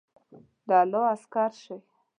[0.67, 1.77] د الله عسکر شئ!